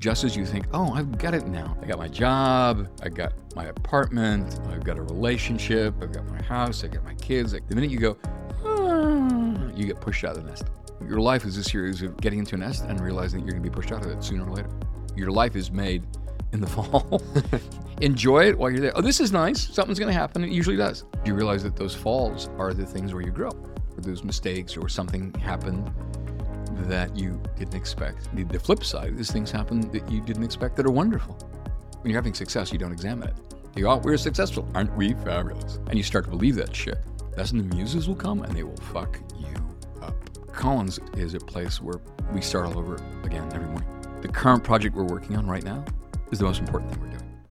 Just 0.00 0.22
as 0.22 0.36
you 0.36 0.46
think, 0.46 0.66
oh, 0.72 0.92
I've 0.92 1.18
got 1.18 1.34
it 1.34 1.48
now. 1.48 1.76
I 1.82 1.86
got 1.86 1.98
my 1.98 2.06
job, 2.06 2.86
I 3.02 3.08
got 3.08 3.32
my 3.56 3.64
apartment, 3.64 4.60
I've 4.68 4.84
got 4.84 4.96
a 4.96 5.02
relationship, 5.02 5.92
I've 6.00 6.12
got 6.12 6.24
my 6.28 6.40
house, 6.40 6.84
I 6.84 6.86
got 6.86 7.02
my 7.02 7.14
kids. 7.14 7.50
The 7.50 7.74
minute 7.74 7.90
you 7.90 7.98
go, 7.98 8.16
ah, 8.64 9.72
you 9.74 9.86
get 9.86 10.00
pushed 10.00 10.22
out 10.22 10.36
of 10.36 10.44
the 10.44 10.50
nest. 10.50 10.66
Your 11.04 11.18
life 11.18 11.44
is 11.44 11.56
a 11.56 11.64
series 11.64 12.00
of 12.02 12.16
getting 12.18 12.38
into 12.38 12.54
a 12.54 12.58
nest 12.58 12.84
and 12.84 13.00
realizing 13.00 13.40
that 13.40 13.46
you're 13.46 13.54
going 13.54 13.64
to 13.64 13.70
be 13.70 13.74
pushed 13.74 13.90
out 13.90 14.06
of 14.06 14.12
it 14.12 14.22
sooner 14.22 14.48
or 14.48 14.54
later. 14.54 14.70
Your 15.16 15.32
life 15.32 15.56
is 15.56 15.72
made 15.72 16.06
in 16.52 16.60
the 16.60 16.66
fall. 16.68 17.20
Enjoy 18.00 18.44
it 18.44 18.56
while 18.56 18.70
you're 18.70 18.78
there. 18.78 18.92
Oh, 18.94 19.02
this 19.02 19.18
is 19.18 19.32
nice. 19.32 19.68
Something's 19.68 19.98
going 19.98 20.14
to 20.14 20.16
happen. 20.16 20.44
It 20.44 20.52
usually 20.52 20.76
does. 20.76 21.06
You 21.24 21.34
realize 21.34 21.64
that 21.64 21.74
those 21.74 21.96
falls 21.96 22.50
are 22.56 22.72
the 22.72 22.86
things 22.86 23.14
where 23.14 23.22
you 23.24 23.32
grow, 23.32 23.50
or 23.50 24.00
those 24.00 24.22
mistakes, 24.22 24.76
or 24.76 24.88
something 24.88 25.34
happened 25.34 25.92
that 26.86 27.16
you 27.16 27.42
didn't 27.56 27.74
expect. 27.74 28.34
The, 28.34 28.44
the 28.44 28.58
flip 28.58 28.84
side 28.84 29.18
is 29.18 29.30
things 29.30 29.50
happen 29.50 29.90
that 29.92 30.10
you 30.10 30.20
didn't 30.20 30.44
expect 30.44 30.76
that 30.76 30.86
are 30.86 30.90
wonderful. 30.90 31.34
When 32.00 32.10
you're 32.10 32.18
having 32.18 32.34
success, 32.34 32.72
you 32.72 32.78
don't 32.78 32.92
examine 32.92 33.28
it. 33.28 33.34
You 33.76 33.84
go, 33.84 33.90
oh, 33.92 33.96
we're 33.98 34.16
successful. 34.16 34.68
Aren't 34.74 34.94
we 34.96 35.14
fabulous? 35.14 35.78
And 35.88 35.96
you 35.96 36.02
start 36.02 36.24
to 36.24 36.30
believe 36.30 36.54
that 36.56 36.74
shit. 36.74 36.98
That's 37.36 37.52
when 37.52 37.68
the 37.68 37.74
muses 37.74 38.08
will 38.08 38.16
come 38.16 38.42
and 38.42 38.56
they 38.56 38.62
will 38.62 38.76
fuck 38.76 39.20
you 39.38 39.54
up. 40.02 40.14
Collins 40.52 40.98
is 41.16 41.34
a 41.34 41.38
place 41.38 41.80
where 41.80 42.00
we 42.32 42.40
start 42.40 42.66
all 42.66 42.78
over 42.78 42.96
again 43.22 43.48
every 43.52 43.68
morning. 43.68 43.88
The 44.20 44.28
current 44.28 44.64
project 44.64 44.96
we're 44.96 45.04
working 45.04 45.36
on 45.36 45.46
right 45.46 45.62
now 45.62 45.84
is 46.32 46.38
the 46.38 46.44
most 46.44 46.60
important 46.60 46.92
thing 46.92 47.00
we're 47.00 47.16
doing. 47.16 47.27